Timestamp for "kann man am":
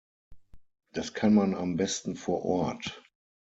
1.13-1.77